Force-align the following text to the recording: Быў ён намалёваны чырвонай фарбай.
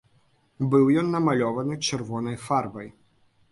Быў 0.71 0.85
ён 1.01 1.11
намалёваны 1.17 1.79
чырвонай 1.87 2.37
фарбай. 2.49 2.93